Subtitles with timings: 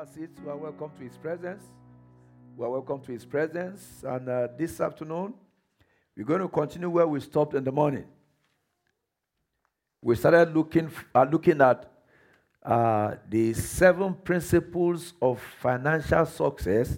[0.00, 0.40] our seats.
[0.42, 1.62] We are welcome to His presence.
[2.56, 4.02] We are welcome to His presence.
[4.02, 5.34] And uh, this afternoon,
[6.16, 8.06] we're going to continue where we stopped in the morning.
[10.00, 11.92] We started looking, uh, looking at
[12.62, 16.96] uh, the seven principles of financial success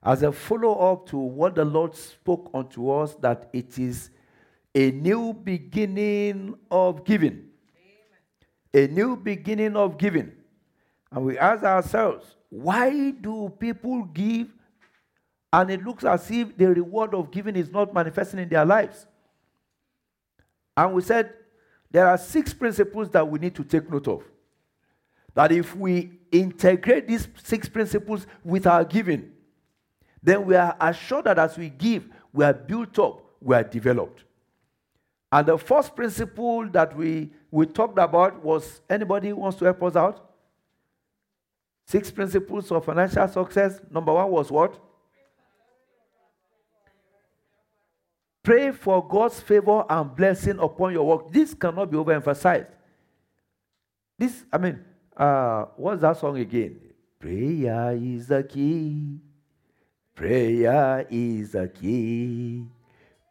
[0.00, 4.10] as a follow up to what the Lord spoke unto us that it is
[4.76, 7.48] a new beginning of giving.
[8.72, 10.30] A new beginning of giving.
[11.12, 14.48] And we ask ourselves, why do people give
[15.52, 19.06] and it looks as if the reward of giving is not manifesting in their lives?
[20.74, 21.34] And we said
[21.90, 24.24] there are six principles that we need to take note of.
[25.34, 29.30] That if we integrate these six principles with our giving,
[30.22, 34.24] then we are assured that as we give, we are built up, we are developed.
[35.30, 39.96] And the first principle that we, we talked about was anybody wants to help us
[39.96, 40.31] out?
[41.92, 43.78] Six principles of financial success.
[43.90, 44.78] Number one was what?
[48.42, 51.30] Pray for God's favor and blessing upon your work.
[51.30, 52.68] This cannot be overemphasized.
[54.18, 54.82] This, I mean,
[55.14, 56.80] uh, what's that song again?
[57.20, 59.18] Prayer is the key.
[60.14, 62.68] Prayer is the key.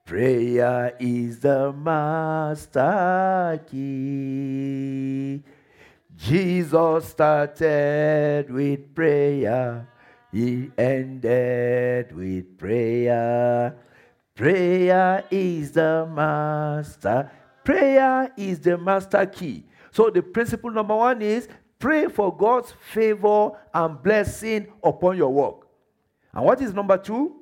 [0.05, 5.41] Prayer is the master key.
[6.21, 9.87] Jesus started with prayer,
[10.31, 13.75] he ended with prayer.
[14.35, 17.31] Prayer is the master.
[17.63, 19.65] Prayer is the master key.
[19.91, 21.47] So the principle number one is
[21.79, 25.67] pray for God's favor and blessing upon your work.
[26.33, 27.35] And what is number two?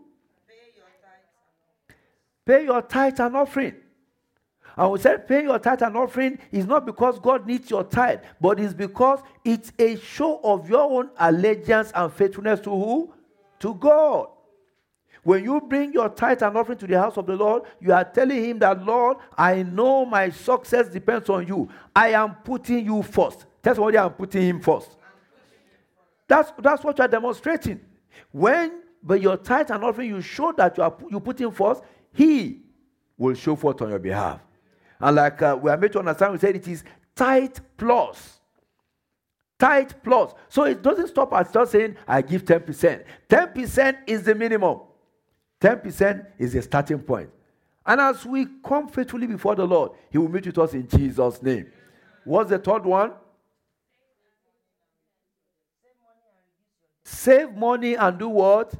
[2.46, 3.76] Pay your tithe and offering.
[4.80, 8.22] And we say paying your tithe and offering is not because God needs your tithe,
[8.40, 13.14] but it's because it's a show of your own allegiance and faithfulness to who?
[13.60, 14.30] To God.
[15.24, 18.06] When you bring your tithe and offering to the house of the Lord, you are
[18.06, 21.68] telling him that, Lord, I know my success depends on you.
[21.94, 23.48] I am putting you first.
[23.62, 24.96] Tell somebody I'm putting him first.
[26.26, 27.82] That's, that's what you are demonstrating.
[28.32, 31.84] When by your tithe and offering, you show that you are you put him first,
[32.14, 32.62] he
[33.18, 34.40] will show forth on your behalf.
[35.00, 36.84] And like uh, we are made to understand, we said it is
[37.16, 38.40] tithe plus.
[39.58, 40.34] Tithe plus.
[40.48, 43.04] So it doesn't stop at just saying, I give 10%.
[43.30, 44.82] 10% is the minimum.
[45.62, 47.30] 10% is the starting point.
[47.86, 51.42] And as we come faithfully before the Lord, He will meet with us in Jesus'
[51.42, 51.68] name.
[52.24, 53.14] What's the third one?
[57.04, 58.74] Save money and do what?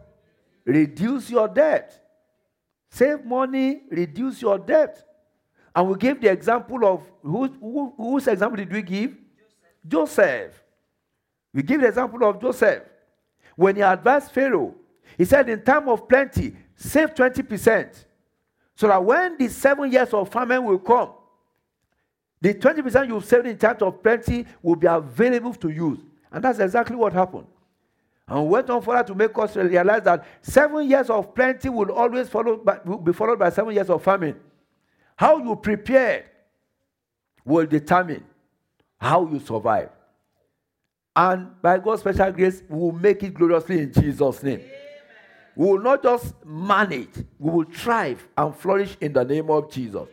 [0.64, 2.00] Reduce your debt.
[2.92, 5.04] Save money, reduce your debt.
[5.76, 9.16] And we gave the example of who, who, whose example did we give?
[9.88, 10.18] Joseph.
[10.18, 10.64] Joseph.
[11.54, 12.84] We give the example of Joseph.
[13.56, 14.76] When he advised Pharaoh,
[15.18, 18.06] he said, In time of plenty, save 20%.
[18.76, 21.12] So that when the seven years of famine will come,
[22.42, 26.00] the 20% you've saved in times of plenty will be available to use.
[26.32, 27.48] And that's exactly what happened.
[28.28, 31.92] And we went on further to make us realize that seven years of plenty will
[31.92, 34.40] always follow by, will be followed by seven years of famine.
[35.20, 36.24] How you prepare
[37.44, 38.24] will determine
[38.98, 39.90] how you survive.
[41.14, 44.62] And by God's special grace, we will make it gloriously in Jesus' name.
[44.62, 44.72] Amen.
[45.58, 50.08] We will not just manage, we will thrive and flourish in the name of Jesus.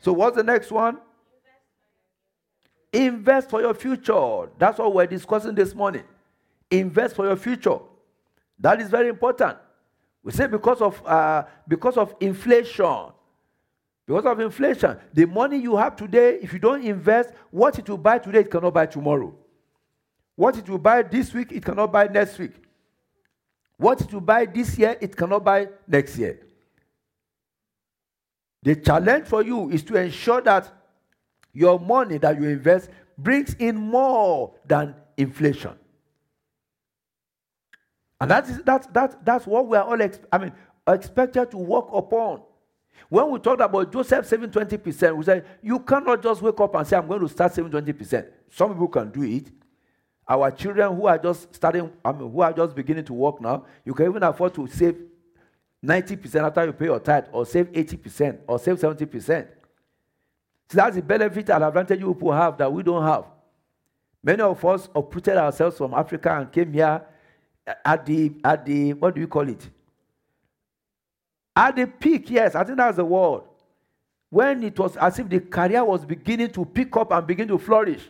[0.00, 1.00] So, what's the next one?
[2.94, 4.48] Invest for your future.
[4.58, 6.04] That's what we're discussing this morning.
[6.70, 7.80] Invest for your future.
[8.58, 9.58] That is very important.
[10.22, 13.12] We say because of uh, because of inflation.
[14.06, 17.98] Because of inflation, the money you have today, if you don't invest, what it will
[17.98, 19.34] buy today, it cannot buy tomorrow.
[20.36, 22.52] What it will buy this week, it cannot buy next week.
[23.78, 26.40] What it will buy this year, it cannot buy next year.
[28.62, 30.72] The challenge for you is to ensure that
[31.52, 35.72] your money that you invest brings in more than inflation.
[38.20, 40.00] And that is, that, that, that's what we are all
[40.32, 40.52] I mean,
[40.86, 42.42] expected to work upon.
[43.08, 46.86] When we talked about Joseph saving 20%, we said, you cannot just wake up and
[46.86, 48.26] say, I'm going to start saving 20%.
[48.50, 49.50] Some people can do it.
[50.28, 53.64] Our children who are just starting, I mean, who are just beginning to work now,
[53.84, 54.96] you can even afford to save
[55.84, 59.46] 90% after you pay your tithe, or save 80%, or save 70%.
[60.68, 63.26] So that's the benefit and advantage you people have that we don't have.
[64.22, 67.02] Many of us uprooted ourselves from Africa and came here
[67.84, 69.70] at the at the what do you call it?
[71.56, 73.42] At the peak, yes, I think that's the word.
[74.28, 77.58] When it was as if the career was beginning to pick up and begin to
[77.58, 78.02] flourish.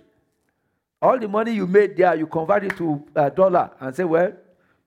[1.00, 4.32] All the money you made there, you convert it to a dollar and say, Well,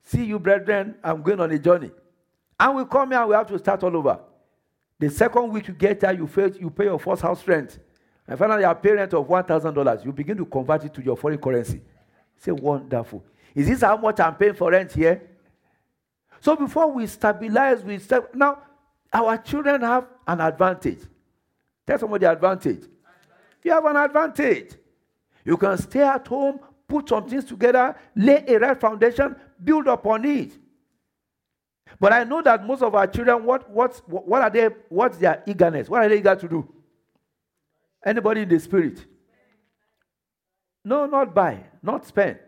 [0.04, 1.92] see you, brethren, I'm going on a journey.
[2.60, 4.20] And we come here we have to start all over.
[4.98, 7.80] The second week you get there, you pay, you pay your first house rent.
[8.28, 11.82] And finally, your parent of $1,000, you begin to convert it to your foreign currency.
[12.38, 13.24] Say, wonderful.
[13.56, 15.22] Is this how much I'm paying for rent here?
[16.41, 18.33] So before we stabilize, we step.
[18.33, 18.59] Now,
[19.12, 21.00] our children have an advantage.
[21.86, 22.83] Tell somebody the advantage.
[23.63, 24.74] You have an advantage.
[25.44, 30.25] You can stay at home, put some things together, lay a right foundation, build upon
[30.25, 30.53] it.
[32.00, 35.44] But I know that most of our children, what, what, what are they, what's their
[35.45, 35.89] eagerness?
[35.89, 36.68] What are they eager to do?
[38.06, 39.06] Anybody in the spirit?
[40.86, 42.39] No, not buy, not spend.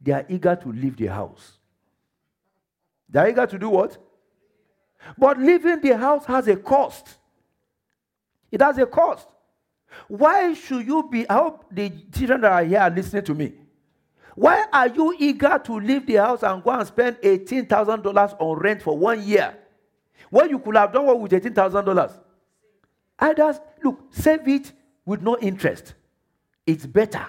[0.00, 1.55] They are eager to leave the house.
[3.08, 3.98] They are eager to do what?
[5.16, 7.16] But leaving the house has a cost.
[8.50, 9.28] It has a cost.
[10.08, 11.28] Why should you be?
[11.28, 13.54] I hope the children that are here are listening to me.
[14.34, 18.82] Why are you eager to leave the house and go and spend $18,000 on rent
[18.82, 19.56] for one year?
[20.28, 22.20] When you could have done what with $18,000?
[23.18, 24.72] I just look, save it
[25.06, 25.94] with no interest.
[26.66, 27.24] It's better.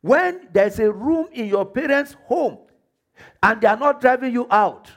[0.00, 2.58] When there's a room in your parents' home
[3.42, 4.90] and they are not driving you out,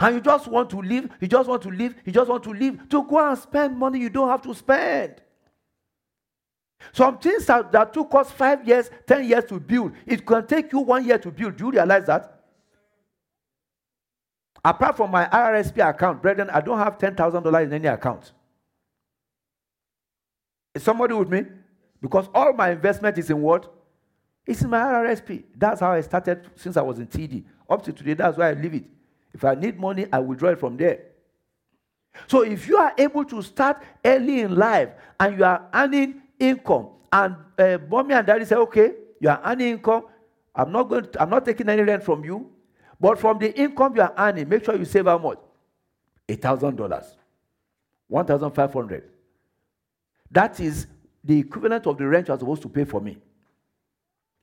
[0.00, 2.50] and you just want to leave, you just want to leave, you just want to
[2.50, 5.20] leave to go and spend money you don't have to spend.
[6.92, 10.72] Some things that, that took us five years, ten years to build, it can take
[10.72, 11.56] you one year to build.
[11.56, 12.40] Do you realize that?
[14.64, 18.32] Apart from my RRSP account, brethren, I don't have $10,000 in any account.
[20.74, 21.44] Is somebody with me?
[22.00, 23.72] Because all my investment is in what?
[24.46, 25.44] It's my RRSP.
[25.56, 27.44] That's how I started since I was in TD.
[27.68, 28.84] Up to today, that's why I leave it.
[29.32, 31.00] If I need money, I will draw it from there.
[32.26, 36.88] So if you are able to start early in life and you are earning income,
[37.12, 40.06] and uh, mommy and daddy say, okay, you are earning income,
[40.54, 42.50] I'm not going to, I'm not taking any rent from you,
[43.00, 45.38] but from the income you are earning, make sure you save how much?
[46.28, 47.16] A thousand dollars,
[48.08, 49.08] one thousand five hundred.
[50.30, 50.86] That is
[51.24, 53.18] the equivalent of the rent you are supposed to pay for me.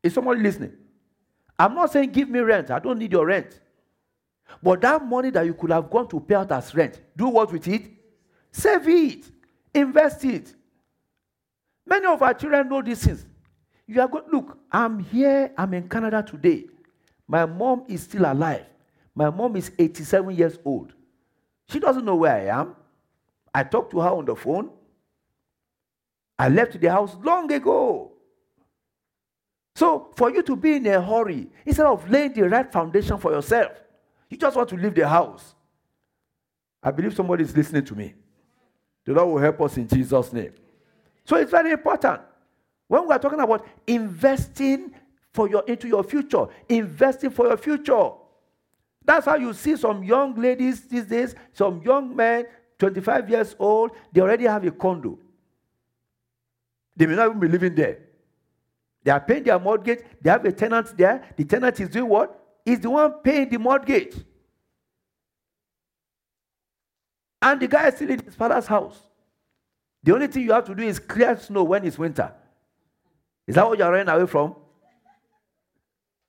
[0.03, 0.73] Is somebody listening?
[1.57, 2.71] I'm not saying give me rent.
[2.71, 3.59] I don't need your rent.
[4.63, 7.51] But that money that you could have gone to pay out as rent, do what
[7.51, 7.83] with it?
[8.51, 9.25] Save it.
[9.73, 10.55] Invest it.
[11.85, 13.25] Many of our children know these things.
[13.87, 16.65] You are going, look, I'm here, I'm in Canada today.
[17.27, 18.65] My mom is still alive.
[19.15, 20.93] My mom is 87 years old.
[21.67, 22.75] She doesn't know where I am.
[23.53, 24.69] I talked to her on the phone.
[26.37, 28.13] I left the house long ago.
[29.75, 33.31] So, for you to be in a hurry, instead of laying the right foundation for
[33.31, 33.71] yourself,
[34.29, 35.55] you just want to leave the house.
[36.81, 38.13] I believe somebody is listening to me.
[39.05, 40.53] The Lord will help us in Jesus' name.
[41.25, 42.21] So it's very important.
[42.87, 44.93] When we are talking about investing
[45.33, 48.11] for your into your future, investing for your future.
[49.05, 52.45] That's how you see some young ladies these days, some young men,
[52.77, 55.17] 25 years old, they already have a condo.
[56.95, 57.99] They may not even be living there.
[59.09, 61.33] They are paying their mortgage, they have a tenant there.
[61.35, 62.39] The tenant is doing what?
[62.63, 64.15] is the one paying the mortgage.
[67.41, 69.01] And the guy is still in his father's house.
[70.03, 72.31] The only thing you have to do is clear snow when it's winter.
[73.47, 74.55] Is that what you're running away from?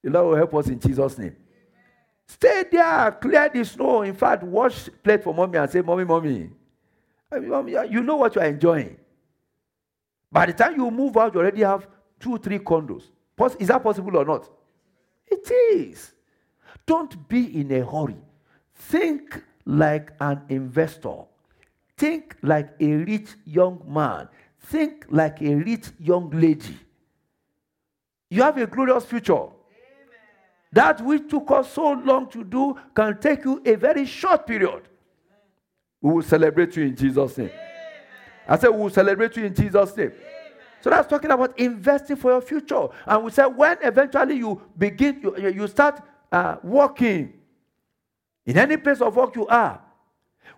[0.03, 1.37] The Lord will help us in Jesus' name.
[2.29, 4.01] Stay there, clear the snow.
[4.01, 6.49] In fact, wash plate for mommy and say, Mommy, mommy.
[7.31, 8.97] mommy you know what you're enjoying.
[10.33, 11.87] By the time you move out, you already have
[12.21, 13.05] two, three condos.
[13.59, 14.49] Is that possible or not?
[15.27, 16.12] It is.
[16.87, 18.17] Don't be in a hurry.
[18.75, 21.23] Think like an investor.
[21.97, 24.29] Think like a rich young man.
[24.61, 26.77] Think like a rich young lady.
[28.29, 29.35] You have a glorious future.
[29.35, 29.50] Amen.
[30.73, 34.83] That which took us so long to do can take you a very short period.
[36.00, 37.49] We will celebrate you in Jesus' name.
[37.49, 37.61] Amen.
[38.49, 40.12] I said, We will celebrate you in Jesus' name.
[40.12, 40.30] Amen.
[40.81, 42.89] So that's talking about investing for your future.
[43.07, 47.35] And we said, when eventually you begin, you, you start uh, working
[48.47, 49.81] in any place of work you are,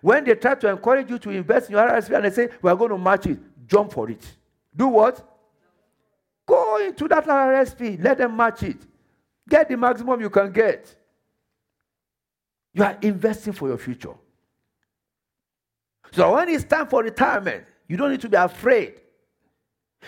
[0.01, 2.69] when they try to encourage you to invest in your RSP and they say, we
[2.69, 4.25] are going to match it, jump for it.
[4.75, 5.25] Do what?
[6.45, 8.77] Go into that RSP, let them match it.
[9.47, 10.95] Get the maximum you can get.
[12.73, 14.13] You are investing for your future.
[16.11, 19.01] So when it's time for retirement, You don't need to be afraid.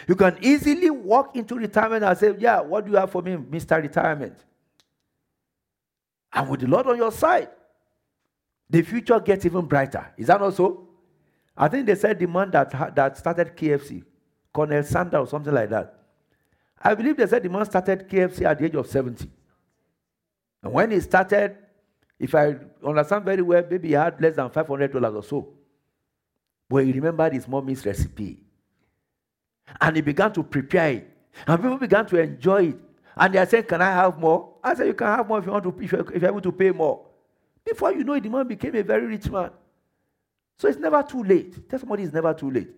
[0.07, 3.35] You can easily walk into retirement and say, Yeah, what do you have for me,
[3.35, 3.81] Mr.
[3.81, 4.37] Retirement?
[6.33, 7.49] And with the Lord on your side,
[8.69, 10.11] the future gets even brighter.
[10.17, 10.89] Is that not so?
[11.55, 14.03] I think they said the man that, that started KFC,
[14.53, 15.97] Colonel Sanders or something like that.
[16.81, 19.29] I believe they said the man started KFC at the age of 70.
[20.61, 21.57] And when he started,
[22.19, 25.53] if I understand very well, maybe he had less than $500 or so.
[26.67, 28.44] But he remembered his mommy's recipe.
[29.81, 31.11] And he began to prepare it.
[31.47, 32.77] And people began to enjoy it.
[33.17, 34.53] And they are saying, Can I have more?
[34.63, 36.41] I said, You can have more if you want to if you're, if you're able
[36.41, 37.05] to pay more.
[37.63, 39.49] Before you know it, the man became a very rich man.
[40.57, 41.67] So it's never too late.
[41.69, 42.69] Tell somebody it's never too late.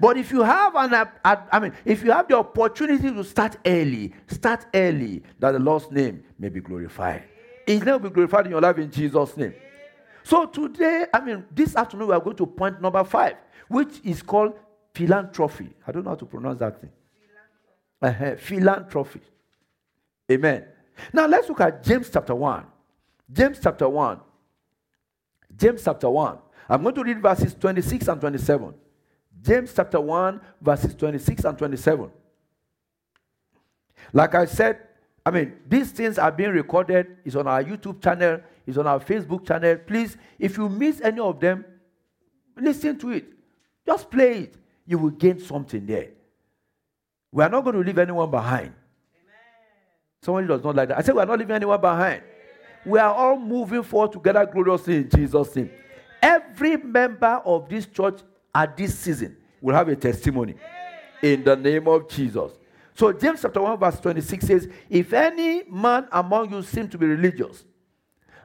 [0.00, 4.12] But if you have an, I mean, if you have the opportunity to start early,
[4.26, 7.22] start early, that the Lord's name may be glorified.
[7.66, 9.54] His name will be glorified in your life in Jesus' name.
[10.24, 13.36] So today, I mean, this afternoon we are going to point number five,
[13.68, 14.58] which is called
[14.96, 15.68] philanthropy.
[15.86, 16.90] I don't know how to pronounce that thing.
[18.00, 18.36] Uh-huh.
[18.38, 19.20] Philanthropy.
[20.30, 20.64] Amen.
[21.12, 22.64] Now let's look at James chapter 1.
[23.30, 24.20] James chapter 1.
[25.56, 26.38] James chapter 1.
[26.68, 28.74] I'm going to read verses 26 and 27.
[29.42, 32.10] James chapter 1, verses 26 and 27.
[34.12, 34.78] Like I said,
[35.24, 37.18] I mean, these things are being recorded.
[37.24, 39.76] It's on our YouTube channel, it's on our Facebook channel.
[39.86, 41.64] Please, if you miss any of them,
[42.56, 43.26] listen to it.
[43.86, 44.54] Just play it.
[44.86, 46.10] You will gain something there.
[47.32, 48.72] We are not going to leave anyone behind.
[50.22, 50.98] Somebody does not like that.
[50.98, 52.22] I said, We are not leaving anyone behind.
[52.84, 55.70] We are all moving forward together gloriously in Jesus' name.
[56.22, 58.20] Every member of this church
[58.54, 60.54] at this season will have a testimony
[61.22, 62.52] in the name of Jesus.
[62.94, 67.06] So, James chapter 1, verse 26 says, If any man among you seem to be
[67.06, 67.64] religious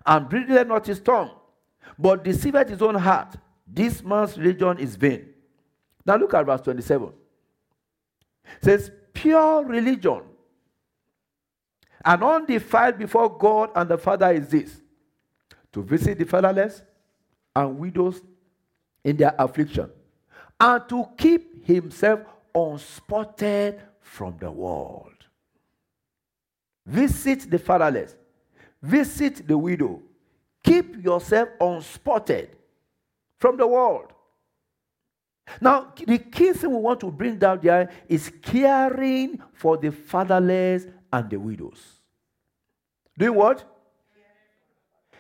[0.06, 1.32] and breatheth not his tongue,
[1.98, 5.31] but deceiveth his own heart, this man's religion is vain.
[6.06, 7.08] Now, look at verse 27.
[7.08, 10.22] It says, Pure religion
[12.04, 14.82] and undefiled before God and the Father is this
[15.72, 16.82] to visit the fatherless
[17.56, 18.22] and widows
[19.04, 19.90] in their affliction,
[20.60, 22.22] and to keep himself
[22.54, 25.14] unspotted from the world.
[26.86, 28.16] Visit the fatherless,
[28.82, 30.02] visit the widow,
[30.64, 32.50] keep yourself unspotted
[33.38, 34.12] from the world.
[35.60, 40.86] Now, the key thing we want to bring down there is caring for the fatherless
[41.12, 42.00] and the widows.
[43.18, 43.66] Doing what?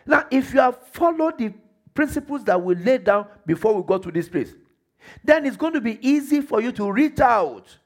[0.05, 1.53] Now, if you have followed the
[1.93, 4.53] principles that we laid down before we got to this place,
[5.23, 7.77] then it's going to be easy for you to reach out.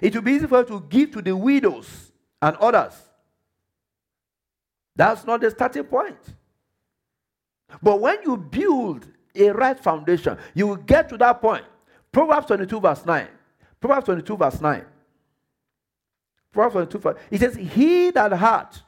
[0.00, 2.94] It will be easy for you to give to the widows and others.
[4.94, 6.18] That's not the starting point.
[7.82, 11.64] But when you build a right foundation, you will get to that point.
[12.10, 13.28] Proverbs 22, verse 9.
[13.80, 14.84] Proverbs 22, verse 9.
[16.52, 18.82] Proverbs 22, verse, it says, He that hath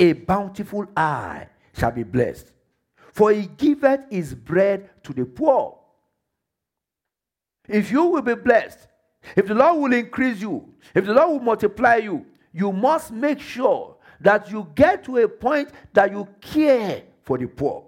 [0.00, 2.52] a bountiful eye shall be blessed,
[3.12, 5.78] for he giveth his bread to the poor.
[7.68, 8.88] If you will be blessed,
[9.36, 13.40] if the Lord will increase you, if the Lord will multiply you, you must make
[13.40, 17.87] sure that you get to a point that you care for the poor.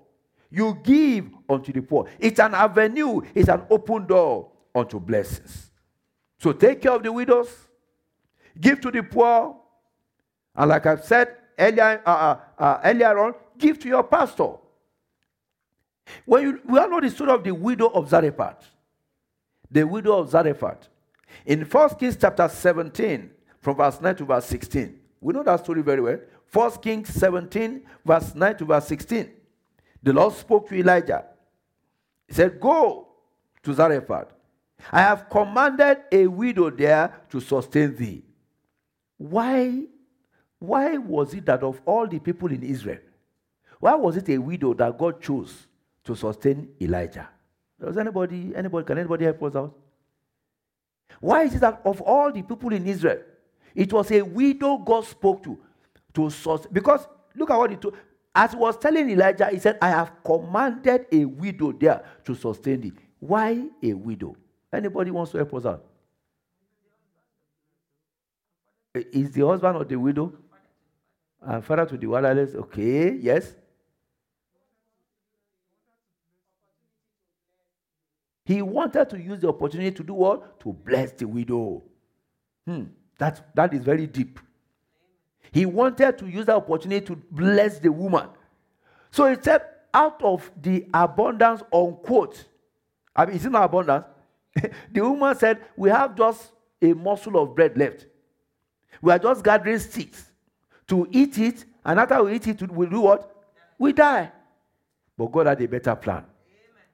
[0.50, 2.08] You give unto the poor.
[2.18, 5.70] It's an avenue, it's an open door unto blessings.
[6.38, 7.48] So take care of the widows,
[8.60, 9.56] give to the poor,
[10.56, 14.54] and like I've said earlier, uh, uh, uh, earlier on, give to your pastor.
[16.24, 18.64] When you, we all know the story of the widow of Zarephath.
[19.70, 20.88] The widow of Zarephath.
[21.46, 23.30] In 1 Kings chapter 17,
[23.60, 24.98] from verse 9 to verse 16.
[25.20, 26.18] We know that story very well.
[26.52, 29.30] 1 Kings 17, verse 9 to verse 16.
[30.02, 31.24] The Lord spoke to Elijah.
[32.26, 33.08] He said, Go
[33.62, 34.28] to Zarephath.
[34.90, 38.24] I have commanded a widow there to sustain thee.
[39.18, 39.84] Why,
[40.58, 42.98] why was it that of all the people in Israel,
[43.78, 45.66] why was it a widow that God chose
[46.04, 47.28] to sustain Elijah?
[47.78, 49.76] Does anybody, anybody, can anybody help us out?
[51.18, 53.18] Why is it that of all the people in Israel,
[53.74, 55.58] it was a widow God spoke to
[56.14, 56.72] to sustain?
[56.72, 57.96] Because look at what he told.
[58.34, 62.80] As he was telling Elijah, he said, I have commanded a widow there to sustain
[62.80, 62.92] thee.
[63.18, 64.36] Why a widow?
[64.72, 65.84] Anybody wants to help us out?
[68.94, 70.32] Is the husband or the widow?
[71.42, 72.54] And father to the fatherless.
[72.54, 73.54] Okay, yes.
[78.44, 80.60] He wanted to use the opportunity to do what?
[80.60, 81.82] To bless the widow.
[82.66, 82.84] Hmm,
[83.18, 84.40] that, that is very deep.
[85.52, 88.28] He wanted to use the opportunity to bless the woman.
[89.10, 92.44] So he said, out of the abundance, unquote,
[93.14, 94.04] I mean, is it not abundance?
[94.92, 98.06] the woman said, We have just a morsel of bread left.
[99.02, 100.24] We are just gathering sticks
[100.88, 103.34] to eat it, and after we eat it, we do what?
[103.78, 104.30] We die.
[105.16, 106.18] But God had a better plan.
[106.18, 106.26] Amen.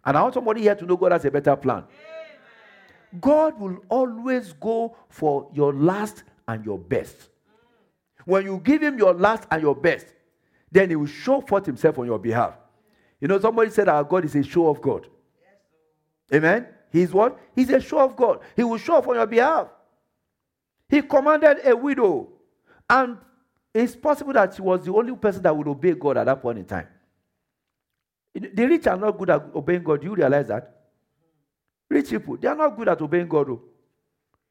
[0.04, 1.84] And I want somebody here to know God has a better plan.
[1.84, 3.20] Amen.
[3.20, 7.28] God will always go for your last and your best.
[8.26, 10.06] When you give Him your last and your best,
[10.70, 12.54] then He will show forth Himself on your behalf.
[13.20, 15.06] You know, somebody said our God is a show of God.
[16.34, 16.66] Amen.
[16.90, 17.38] He's what?
[17.54, 18.40] He's a show of God.
[18.54, 19.68] He will show up on your behalf.
[20.88, 22.28] He commanded a widow,
[22.90, 23.16] and
[23.72, 26.58] it's possible that she was the only person that would obey God at that point
[26.58, 26.88] in time.
[28.34, 30.00] The rich are not good at obeying God.
[30.00, 30.74] Do you realize that?
[31.88, 33.58] Rich people, they are not good at obeying God.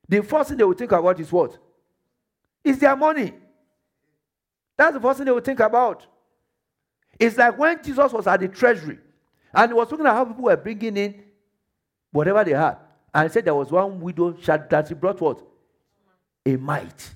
[0.08, 1.58] The first thing they will think about is what?
[2.64, 3.34] Is their money.
[4.78, 6.06] That's the first thing they will think about.
[7.20, 9.00] It's like when Jesus was at the treasury
[9.54, 11.24] and he was looking at how people were bringing in
[12.12, 12.78] whatever they had.
[13.14, 15.42] And he said there was one widow that she brought what?
[16.46, 17.16] A mite.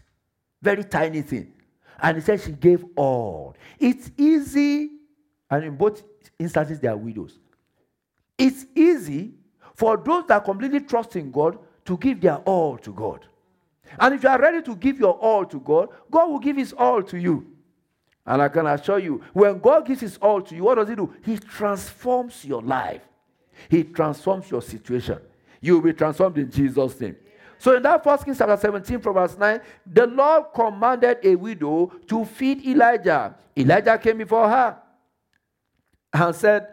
[0.62, 1.54] Very tiny thing.
[2.02, 3.56] And he said she gave all.
[3.78, 4.90] It's easy,
[5.50, 6.02] and in both
[6.38, 7.38] instances, they are widows.
[8.38, 9.34] It's easy
[9.76, 13.26] for those that completely trust in God to give their all to God.
[13.98, 16.74] And if you are ready to give your all to God, God will give his
[16.74, 17.48] all to you.
[18.26, 20.96] And I can assure you, when God gives his all to you, what does he
[20.96, 21.14] do?
[21.24, 23.02] He transforms your life,
[23.70, 25.20] he transforms your situation.
[25.62, 27.16] You will be transformed in Jesus' name.
[27.58, 31.92] So in that first Kings chapter 17, from verse 9, the Lord commanded a widow
[32.08, 33.36] to feed Elijah.
[33.58, 34.78] Elijah came before her
[36.14, 36.68] and said,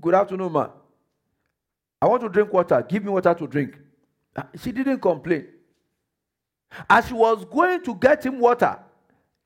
[0.00, 0.70] Good afternoon, ma.
[2.00, 2.82] I want to drink water.
[2.88, 3.76] Give me water to drink.
[4.58, 5.46] She didn't complain.
[6.88, 8.78] As she was going to get him water,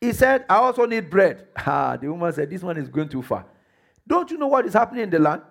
[0.01, 1.49] he said, I also need bread.
[1.67, 3.47] Ah, the woman said, This one is going too far.
[4.07, 5.43] Don't you know what is happening in the land?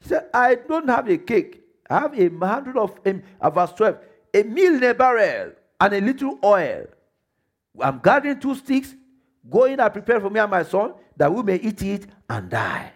[0.00, 1.60] He said, I don't have a cake.
[1.90, 3.98] I have a hundred of, um, verse 12,
[4.34, 6.86] a meal in a barrel and a little oil.
[7.80, 8.94] I'm gathering two sticks,
[9.48, 12.92] going and prepare for me and my son that we may eat it and die.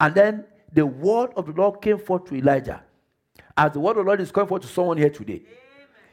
[0.00, 2.82] And then the word of the Lord came forth to Elijah.
[3.56, 5.42] As the word of the Lord is coming forth to someone here today.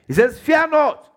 [0.08, 1.10] He says, Fear not.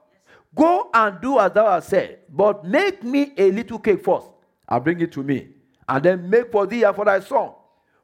[0.55, 4.29] Go and do as thou hast said, but make me a little cake first,
[4.67, 5.49] and bring it to me,
[5.87, 7.51] and then make for thee and for thy son.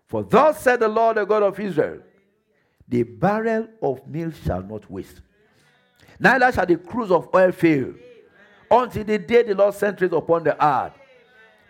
[0.07, 2.01] For thus said the Lord, the God of Israel,
[2.87, 5.23] the barrel of meal shall not waste,
[6.21, 7.95] neither shall the cruse of oil fail,
[8.71, 10.93] until the day the Lord sent rain upon the earth.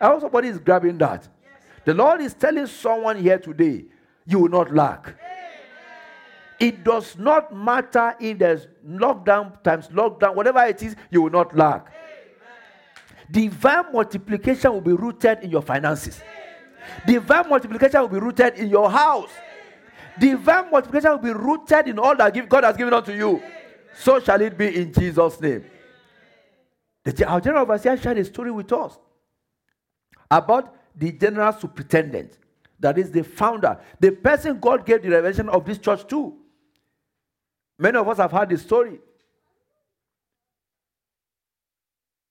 [0.01, 1.29] I hope somebody is grabbing that.
[1.85, 3.85] The Lord is telling someone here today,
[4.25, 5.15] you will not lack.
[6.63, 11.53] It does not matter if there's lockdown times lockdown, whatever it is, you will not
[11.53, 11.91] lack.
[13.29, 16.21] Divine multiplication will be rooted in your finances.
[17.05, 19.29] Divine multiplication will be rooted in your house.
[20.17, 23.43] Divine multiplication will be rooted in all that God has given unto you.
[23.99, 25.65] So shall it be in Jesus' name.
[27.03, 28.97] The, our general overseer shared a story with us
[30.31, 32.37] about the general superintendent,
[32.79, 36.37] that is the founder, the person God gave the revelation of this church to.
[37.77, 38.99] Many of us have heard the story.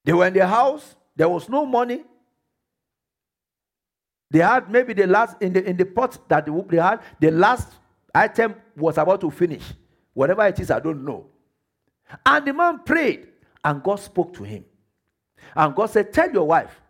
[0.05, 2.05] They were in the house, there was no money,
[4.33, 7.68] they had maybe the last in the in the pot that they had, the last
[8.14, 9.62] item was about to finish.
[10.14, 11.26] Whatever it is, I don't know.
[12.24, 13.28] And the man prayed,
[13.62, 14.64] and God spoke to him.
[15.55, 16.81] And God said, Tell your wife,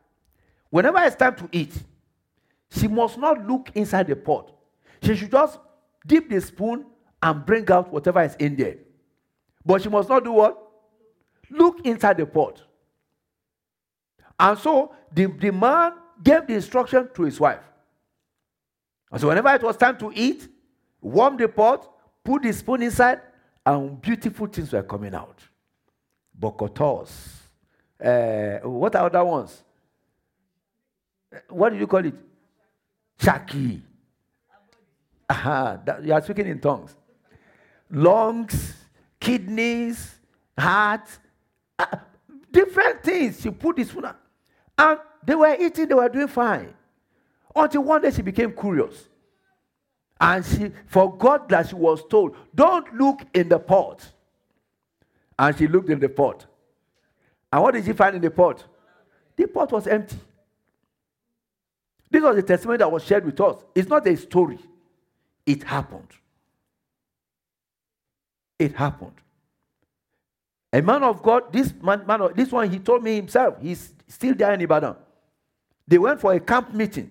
[0.71, 1.75] whenever it's time to eat,
[2.71, 4.53] she must not look inside the pot.
[5.03, 5.59] She should just
[6.07, 6.87] dip the spoon
[7.23, 8.77] and bring out whatever is in there.
[9.65, 10.59] But she must not do what?
[11.51, 12.61] Look inside the pot.
[14.39, 17.61] And so the, the man gave the instruction to his wife.
[19.11, 20.49] And so whenever it was time to eat,
[21.01, 21.89] warm the pot,
[22.25, 23.21] put the spoon inside,
[23.65, 25.39] and beautiful things were coming out.
[26.39, 27.11] Bokotos.
[28.03, 29.63] Uh, what are other ones?
[31.49, 32.15] What do you call it?
[33.19, 33.81] Chaki.
[35.31, 36.97] Aha, that, you are speaking in tongues.
[37.93, 38.75] Lungs,
[39.21, 40.19] kidneys,
[40.59, 41.07] heart,
[41.79, 41.85] uh,
[42.51, 43.41] different things.
[43.41, 44.11] She put this spoon.
[44.79, 46.75] And they were eating, they were doing fine.
[47.55, 49.09] Until one day she became curious.
[50.21, 54.09] And she forgot that she was told, Don't look in the pot.
[55.39, 56.47] And she looked in the pot.
[57.53, 58.65] And what did she find in the pot?
[59.37, 60.17] The pot was empty.
[62.11, 63.57] This was a testimony that was shared with us.
[63.75, 64.59] It's not a story,
[65.45, 66.09] it happened.
[68.63, 69.15] It happened.
[70.73, 74.37] A man of God, this man, man this one, he told me himself, he's still
[74.37, 74.95] there in Ibadan.
[75.89, 77.11] They went for a camp meeting.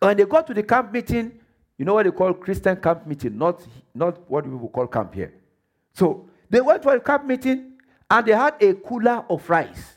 [0.00, 1.32] When they got to the camp meeting,
[1.78, 3.62] you know what they call Christian camp meeting, not,
[3.94, 5.32] not what people call camp here.
[5.94, 7.72] So they went for a camp meeting
[8.10, 9.94] and they had a cooler of rice.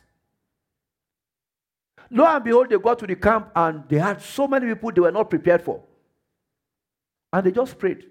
[2.09, 5.01] Lo and behold, they got to the camp and they had so many people they
[5.01, 5.83] were not prepared for.
[7.33, 8.05] And they just prayed.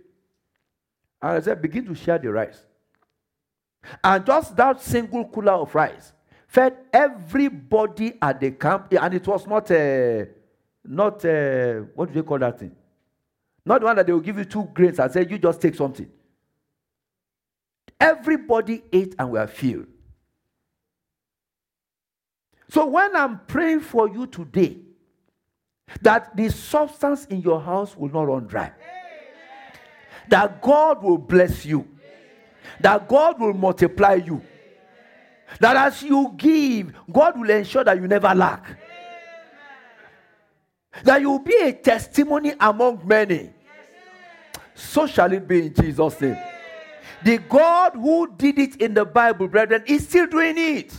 [1.24, 2.62] And I said, begin to share the rice.
[4.02, 6.12] And just that single cooler of rice
[6.46, 8.92] fed everybody at the camp.
[8.92, 10.28] And it was not a,
[10.84, 12.76] not a, what do they call that thing?
[13.64, 15.74] Not the one that they will give you two grains and say, you just take
[15.74, 16.10] something.
[17.98, 19.86] Everybody ate and were filled.
[22.68, 24.76] So when I'm praying for you today,
[26.02, 28.72] that the substance in your house will not run dry,
[30.28, 31.86] that God will bless you,
[32.80, 34.42] that God will multiply you,
[35.60, 38.64] that as you give, God will ensure that you never lack,
[41.02, 43.50] that you will be a testimony among many.
[44.74, 46.38] So shall it be in Jesus' name.
[47.22, 50.92] The God who did it in the Bible, brethren, is still doing it.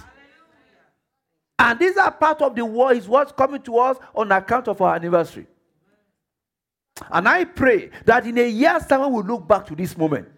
[1.57, 4.81] And these are part of the war, is what's coming to us on account of
[4.81, 5.47] our anniversary.
[7.11, 10.29] And I pray that in a year's time, when we look back to this moment,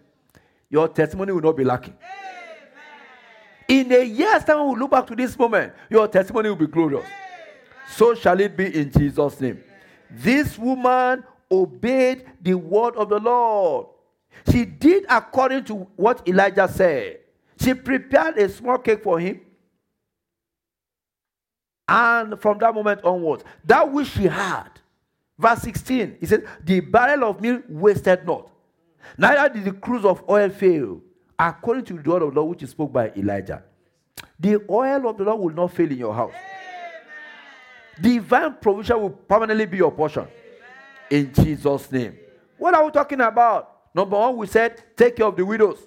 [0.68, 1.94] your testimony will not be lacking.
[3.68, 6.66] In a year's time, when we look back to this moment, your testimony will be
[6.66, 7.06] glorious.
[7.90, 9.62] So shall it be in Jesus' name.
[10.10, 13.86] This woman obeyed the word of the Lord.
[14.50, 17.20] She did according to what Elijah said.
[17.60, 19.40] She prepared a small cake for him
[21.88, 24.68] and from that moment onwards, that which she had,
[25.38, 28.50] verse 16, he said, The barrel of meal wasted not,
[29.16, 31.00] neither did the cruse of oil fail,
[31.38, 33.62] according to the word of the Lord which is spoke by Elijah.
[34.38, 36.32] The oil of the Lord will not fail in your house.
[36.32, 38.12] Amen.
[38.18, 40.26] Divine provision will permanently be your portion.
[41.10, 41.26] Amen.
[41.36, 42.16] In Jesus' name.
[42.56, 43.94] What are we talking about?
[43.94, 45.78] Number one, we said, take care of the widows.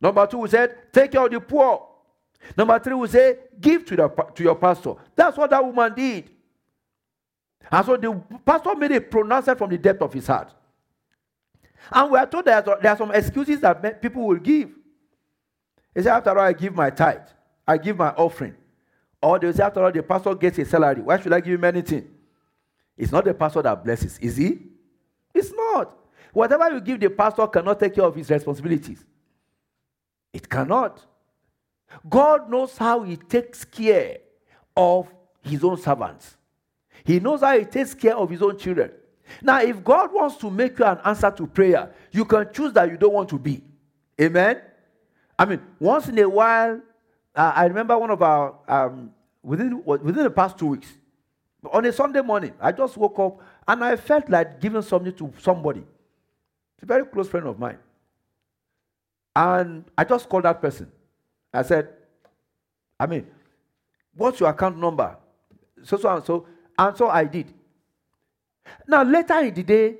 [0.00, 1.86] Number two, we said, take care of the poor.
[2.56, 4.94] Number three, we say, give to, the, to your pastor.
[5.14, 6.30] That's what that woman did.
[7.70, 10.52] And so the pastor made a pronouncement from the depth of his heart.
[11.92, 14.70] And we are told that there are some excuses that people will give.
[15.94, 17.26] He said, after all, I give my tithe,
[17.66, 18.54] I give my offering.
[19.22, 21.02] Or they say, after all, the pastor gets a salary.
[21.02, 22.08] Why should I give him anything?
[22.96, 24.58] It's not the pastor that blesses, is he?
[25.34, 25.96] It's not.
[26.32, 29.04] Whatever you give the pastor cannot take care of his responsibilities.
[30.32, 31.04] It cannot.
[32.08, 34.18] God knows how He takes care
[34.76, 36.36] of His own servants,
[37.04, 38.92] He knows how He takes care of His own children.
[39.42, 42.90] Now, if God wants to make you an answer to prayer, you can choose that
[42.90, 43.62] you don't want to be.
[44.20, 44.60] Amen?
[45.38, 46.80] I mean, once in a while,
[47.34, 50.88] uh, I remember one of our, um, within, within the past two weeks,
[51.72, 55.32] on a Sunday morning, I just woke up and I felt like giving something to
[55.38, 55.84] somebody.
[56.76, 57.78] It's a very close friend of mine.
[59.36, 60.90] And I just called that person.
[61.52, 61.88] I said,
[62.98, 63.26] I mean,
[64.14, 65.16] what's your account number?
[65.82, 66.46] So, so, and so.
[66.80, 67.52] And so I did.
[68.88, 69.96] Now, later in the day,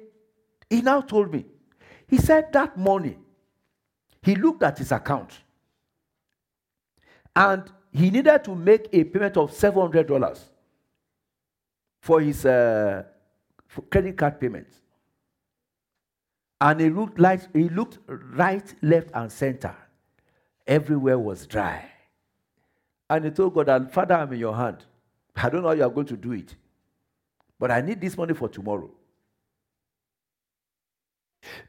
[0.71, 1.45] he now told me,
[2.07, 3.23] he said that morning,
[4.23, 5.31] he looked at his account
[7.37, 10.41] and he needed to make a payment of $700
[12.01, 13.03] for his uh,
[13.69, 14.75] for credit card payments.
[16.63, 19.77] And he looked, like, he looked right, left, and center
[20.67, 21.91] everywhere was dry.
[23.11, 24.85] And he told God Father, I'm in your hand.
[25.37, 26.55] I don't know how you are going to do it.
[27.61, 28.91] But I need this money for tomorrow.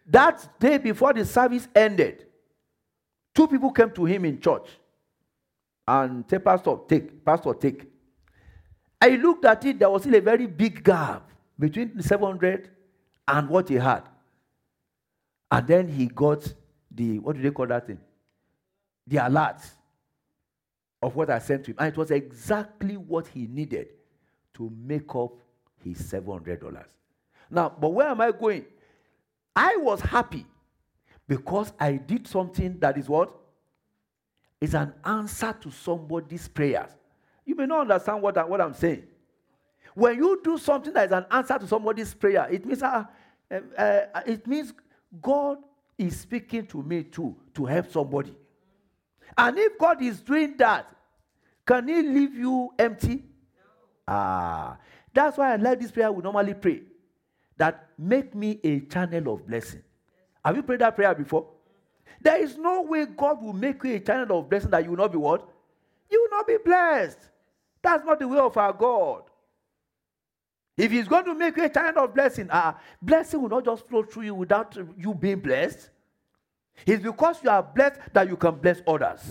[0.08, 2.25] That day before the service ended,
[3.36, 4.69] two people came to him in church
[5.88, 7.86] and said, Pastor, take, Pastor, take.
[8.99, 12.71] I looked at it, there was still a very big gap between the 700
[13.27, 14.04] and what he had.
[15.51, 16.51] And then he got
[16.89, 17.99] the, what do they call that thing?
[19.08, 19.62] the alert
[21.01, 21.77] of what I sent to him.
[21.80, 23.89] And it was exactly what he needed
[24.56, 25.34] to make up
[25.83, 26.85] his $700.
[27.49, 28.65] Now, but where am I going?
[29.55, 30.45] I was happy
[31.27, 33.35] because I did something that is what?
[34.59, 36.91] Is an answer to somebody's prayers.
[37.45, 39.03] You may not understand what, I, what I'm saying.
[39.93, 43.03] When you do something that is an answer to somebody's prayer, it means, uh,
[43.49, 44.73] uh, it means
[45.21, 45.57] God
[45.97, 48.35] is speaking to me too to help somebody.
[49.37, 50.87] And if God is doing that,
[51.65, 53.23] can He leave you empty?
[54.07, 54.77] Ah,
[55.13, 56.82] that's why I like this prayer we normally pray.
[57.58, 59.84] That make me a channel of blessing.
[60.43, 61.47] Have you prayed that prayer before?
[62.19, 64.97] There is no way God will make you a channel of blessing that you will
[64.97, 65.47] not be what?
[66.10, 67.19] You will not be blessed.
[67.82, 69.24] That's not the way of our God.
[70.78, 73.88] If he's going to make you a channel of blessing, uh, blessing will not just
[73.88, 75.89] flow through you without you being blessed.
[76.86, 79.21] It's because you are blessed that you can bless others.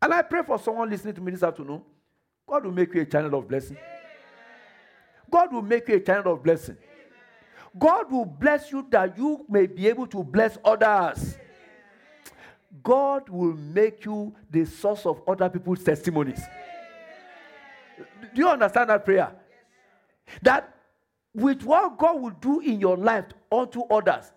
[0.00, 1.82] And I pray for someone listening to me this afternoon.
[2.46, 3.76] God will make you a channel of blessing.
[5.32, 6.76] God will make you a channel of blessing.
[7.78, 11.38] God will bless you that you may be able to bless others.
[12.82, 16.40] God will make you the source of other people's testimonies.
[18.34, 19.32] Do you understand that prayer?
[20.42, 20.74] That
[21.34, 24.30] with what God will do in your life unto others,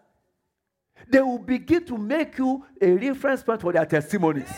[1.10, 4.50] they will begin to make you a reference point for their testimonies.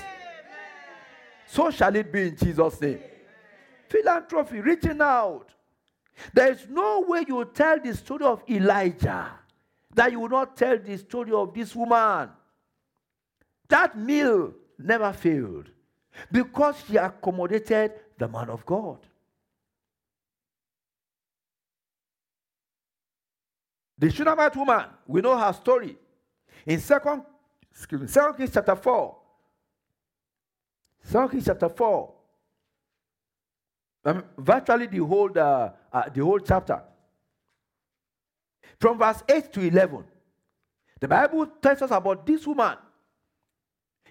[1.48, 3.00] So shall it be in Jesus' name.
[3.90, 5.54] Philanthropy, reaching out.
[6.34, 9.32] There is no way you will tell the story of Elijah
[9.94, 12.30] that you will not tell the story of this woman.
[13.68, 15.70] That meal never failed
[16.32, 19.00] because she accommodated the man of God.
[23.98, 25.98] The Shunammite woman, we know her story.
[26.66, 27.24] In second,
[27.72, 29.18] excuse me, second Kings chapter 4.
[31.04, 32.14] Second Kings chapter 4.
[34.08, 36.82] Um, virtually the whole, uh, uh, the whole chapter.
[38.80, 40.06] From verse 8 to 11.
[41.02, 42.78] The Bible tells us about this woman.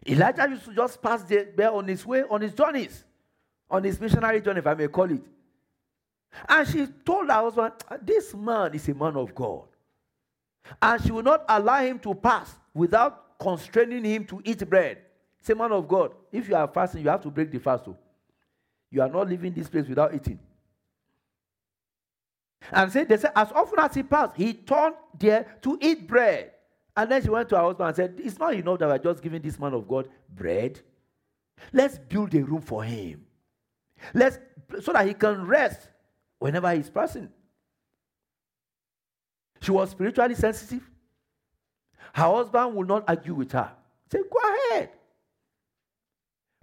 [0.07, 3.05] Elijah used to just pass there on his way, on his journeys,
[3.71, 5.23] on his missionary journey, if I may call it.
[6.47, 9.65] And she told her husband, This man is a man of God.
[10.83, 14.99] And she will not allow him to pass without constraining him to eat bread.
[15.41, 17.87] Say, man of God, if you are fasting, you have to break the fast.
[17.87, 17.97] Too.
[18.91, 20.39] You are not leaving this place without eating.
[22.73, 26.53] And say, they said, as often as he passed, he turned there to eat bread.
[26.97, 29.23] And then she went to her husband and said, It's not enough that we're just
[29.23, 30.81] giving this man of God bread.
[31.73, 33.27] Let's build a room for him.
[34.15, 34.39] Let's
[34.81, 35.89] so that he can rest
[36.39, 37.29] whenever he's passing.
[39.61, 40.89] She was spiritually sensitive.
[42.15, 43.71] Her husband would not argue with her.
[44.11, 44.39] Say, go
[44.71, 44.91] ahead.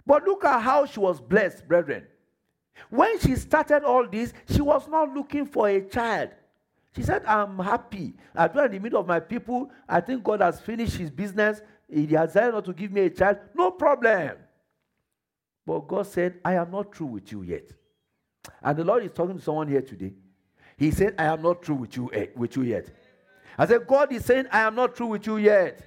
[0.06, 2.06] But look at how she was blessed, brethren.
[2.90, 6.30] When she started all this, she was not looking for a child.
[6.94, 8.14] She said, I'm happy.
[8.34, 9.70] I do in the middle of my people.
[9.88, 11.60] I think God has finished his business.
[11.88, 13.38] He has decided not to give me a child.
[13.54, 14.36] No problem.
[15.66, 17.70] But God said, I am not through with you yet.
[18.62, 20.12] And the Lord is talking to someone here today.
[20.76, 22.90] He said, I am not through with you, eh, with you yet.
[23.56, 25.80] I said, God is saying, I am not through with you yet.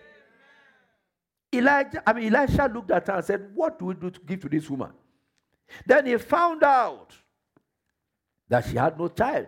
[1.54, 4.41] Elijah, I mean, Elisha looked at her and said, What do we do to give
[4.41, 4.91] to this woman?
[5.86, 7.13] Then he found out
[8.49, 9.47] that she had no child.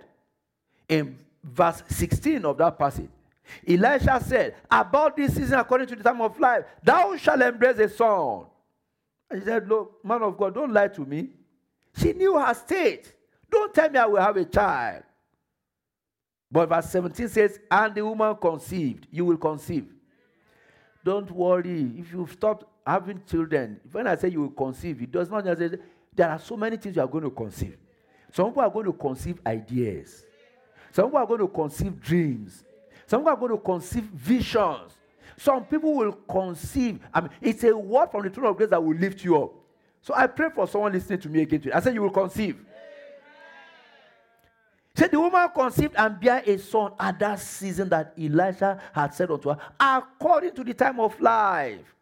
[0.88, 3.10] In verse 16 of that passage,
[3.68, 7.90] Elisha said, About this season, according to the time of life, thou shalt embrace a
[7.90, 8.46] son.
[9.30, 11.30] And he said, Look, man of God, don't lie to me.
[11.96, 13.14] She knew her state.
[13.52, 15.04] Don't tell me I will have a child.
[16.52, 19.08] But verse 17 says, And the woman conceived.
[19.12, 19.88] You will conceive.
[21.04, 21.94] Don't worry.
[21.98, 25.60] If you stop having children, when I say you will conceive, it does not just
[25.60, 25.78] say
[26.14, 27.78] there are so many things you are going to conceive.
[28.32, 30.26] Some people are going to conceive ideas.
[30.92, 32.64] Some people are going to conceive dreams.
[33.08, 34.94] Some people are going to conceive visions.
[35.38, 37.00] Some people will conceive.
[37.14, 39.54] I mean, it's a word from the throne of grace that will lift you up.
[40.02, 41.62] So I pray for someone listening to me again.
[41.62, 41.74] Today.
[41.74, 42.58] I said you will conceive.
[44.96, 49.32] Said the woman conceived and bare a son at that season that Elisha had said
[49.32, 51.96] unto her, according to the time of life.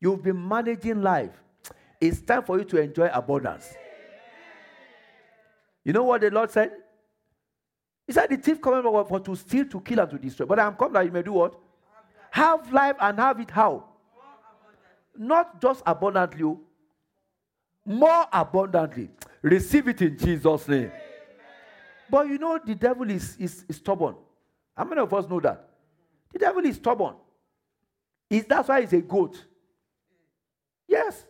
[0.00, 1.32] You've been managing life.
[2.00, 3.74] It's time for you to enjoy abundance.
[5.84, 6.72] You know what the Lord said?
[8.06, 10.46] He said, The thief coming for to steal, to kill, and to destroy.
[10.46, 11.58] But I'm come that you may do what?
[12.30, 13.84] Have life and have it how?
[15.16, 16.60] Not just abundantly, oh.
[17.84, 19.10] more abundantly.
[19.42, 20.92] Receive it in Jesus' name.
[22.10, 24.14] But you know, the devil is, is, is stubborn.
[24.76, 25.68] How many of us know that?
[26.32, 27.14] The devil is stubborn.
[28.30, 29.44] Is that's why he's a goat.
[30.86, 31.24] Yes.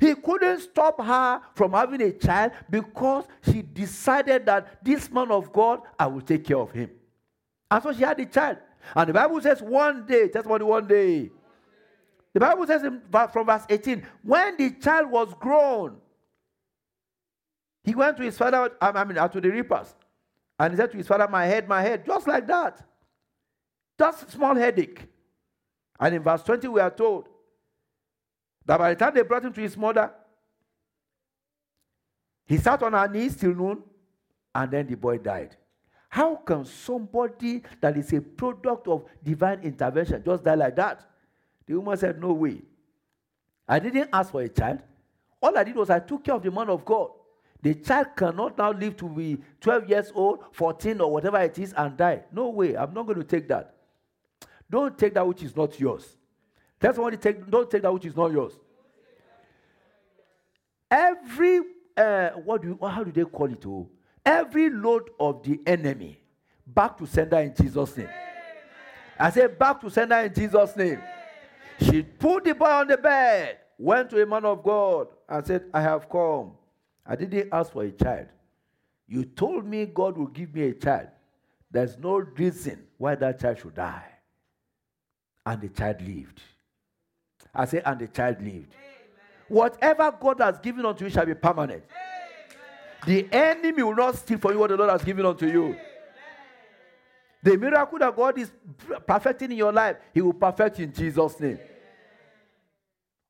[0.00, 5.52] He couldn't stop her from having a child because she decided that this man of
[5.52, 6.90] God, I will take care of him.
[7.70, 8.58] And so she had a child.
[8.94, 11.30] And the Bible says one day, just one day.
[12.32, 13.00] The Bible says in,
[13.32, 15.98] from verse 18, when the child was grown,
[17.84, 19.94] he went to his father, I mean, uh, to the reapers,
[20.58, 22.82] and he said to his father, My head, my head, just like that.
[23.98, 25.06] Just small headache.
[26.00, 27.28] And in verse 20, we are told
[28.66, 30.10] that by the time they brought him to his mother,
[32.46, 33.82] he sat on her knees till noon,
[34.54, 35.56] and then the boy died.
[36.08, 41.04] How can somebody that is a product of divine intervention just die like that?
[41.66, 42.62] The woman said, No way.
[43.66, 44.80] I didn't ask for a child.
[45.40, 47.10] All I did was I took care of the man of God.
[47.62, 51.72] The child cannot now live to be 12 years old, 14, or whatever it is
[51.76, 52.22] and die.
[52.30, 52.76] No way.
[52.76, 53.74] I'm not going to take that.
[54.70, 56.16] Don't take that which is not yours.
[56.92, 58.52] Tell to take, don't take that which is not yours.
[60.90, 61.60] Every,
[61.96, 63.64] uh, what do you, how do they call it?
[63.64, 63.88] Oh?
[64.22, 66.20] Every load of the enemy
[66.66, 68.10] back to sender in Jesus' name.
[69.18, 71.00] I said, back to sender in Jesus' name.
[71.80, 75.64] She put the boy on the bed, went to a man of God, and said,
[75.72, 76.52] I have come.
[77.06, 78.26] I didn't ask for a child.
[79.08, 81.08] You told me God will give me a child.
[81.70, 84.04] There's no reason why that child should die.
[85.46, 86.42] And the child lived.
[87.54, 88.52] I say, and the child lived.
[88.52, 88.66] Amen.
[89.48, 91.84] Whatever God has given unto you shall be permanent.
[91.90, 93.28] Amen.
[93.30, 95.64] The enemy will not steal from you what the Lord has given unto you.
[95.64, 95.78] Amen.
[97.42, 98.50] The miracle that God is
[99.06, 101.58] perfecting in your life, He will perfect in Jesus' name.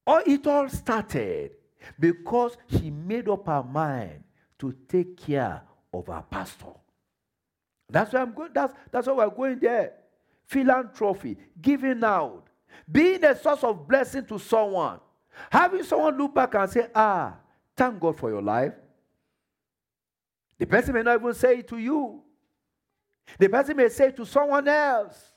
[0.06, 1.52] Or it all started
[1.98, 4.22] because she made up her mind
[4.58, 6.66] to take care of her pastor.
[7.90, 8.50] That's why I'm going.
[8.52, 9.92] That's that's why we're going there.
[10.46, 12.46] Philanthropy, giving out,
[12.90, 15.00] being a source of blessing to someone,
[15.50, 17.36] having someone look back and say, "Ah,
[17.76, 18.74] thank God for your life."
[20.58, 22.22] The person may not even say it to you.
[23.38, 25.32] The person may say it to someone else.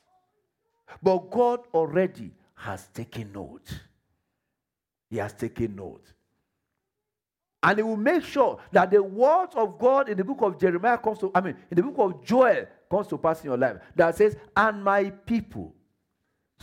[1.01, 3.81] But God already has taken note.
[5.09, 6.13] He has taken note.
[7.63, 10.97] And he will make sure that the words of God in the book of Jeremiah
[10.97, 13.77] comes to, I mean, in the book of Joel comes to pass in your life.
[13.95, 15.73] That says, and my people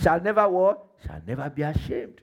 [0.01, 0.85] shall never what?
[1.07, 2.21] Shall never be ashamed.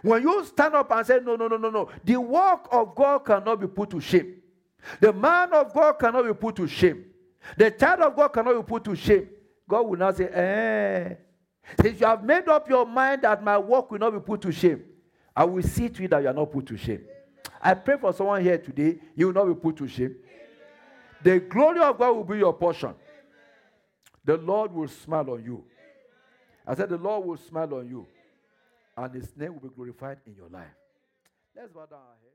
[0.00, 3.20] When you stand up and say, no, no, no, no, no, the work of God
[3.20, 4.36] cannot be put to shame.
[5.00, 7.04] The man of God cannot be put to shame.
[7.56, 9.28] The child of God cannot be put to shame.
[9.68, 11.14] God will now say, eh.
[11.80, 14.52] Since you have made up your mind that my work will not be put to
[14.52, 14.82] shame,
[15.34, 17.04] I will see to it that you are not put to shame.
[17.60, 20.16] I pray for someone here today, you will not be put to shame.
[21.22, 22.94] The glory of God will be your portion.
[24.24, 25.64] The Lord will smile on you.
[26.66, 28.06] I said, The Lord will smile on you,
[28.96, 30.66] and His name will be glorified in your life.
[31.56, 32.32] Let's bow down our heads.